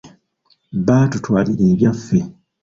[0.85, 2.19] Baatutwalira ebyaffe.